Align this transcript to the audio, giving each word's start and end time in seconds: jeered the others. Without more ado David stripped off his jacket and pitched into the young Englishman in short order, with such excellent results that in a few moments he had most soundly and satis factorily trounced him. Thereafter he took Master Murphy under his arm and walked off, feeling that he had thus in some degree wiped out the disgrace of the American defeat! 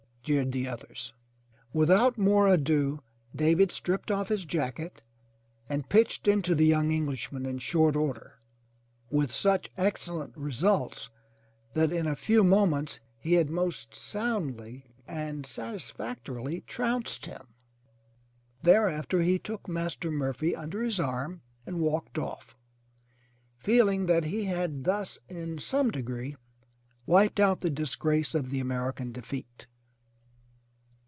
jeered 0.23 0.51
the 0.51 0.67
others. 0.67 1.13
Without 1.73 2.15
more 2.15 2.45
ado 2.47 3.01
David 3.35 3.71
stripped 3.71 4.11
off 4.11 4.27
his 4.29 4.45
jacket 4.45 5.01
and 5.67 5.89
pitched 5.89 6.27
into 6.27 6.53
the 6.53 6.65
young 6.67 6.91
Englishman 6.91 7.43
in 7.47 7.57
short 7.57 7.95
order, 7.95 8.37
with 9.09 9.33
such 9.33 9.71
excellent 9.79 10.37
results 10.37 11.09
that 11.73 11.91
in 11.91 12.05
a 12.05 12.15
few 12.15 12.43
moments 12.43 12.99
he 13.17 13.33
had 13.33 13.49
most 13.49 13.95
soundly 13.95 14.85
and 15.07 15.47
satis 15.47 15.91
factorily 15.91 16.63
trounced 16.67 17.25
him. 17.25 17.55
Thereafter 18.61 19.23
he 19.23 19.39
took 19.39 19.67
Master 19.67 20.11
Murphy 20.11 20.55
under 20.55 20.83
his 20.83 20.99
arm 20.99 21.41
and 21.65 21.79
walked 21.81 22.19
off, 22.19 22.55
feeling 23.57 24.05
that 24.05 24.25
he 24.25 24.43
had 24.43 24.83
thus 24.83 25.17
in 25.27 25.57
some 25.57 25.89
degree 25.89 26.35
wiped 27.07 27.39
out 27.39 27.61
the 27.61 27.71
disgrace 27.71 28.35
of 28.35 28.51
the 28.51 28.59
American 28.59 29.11
defeat! 29.11 29.65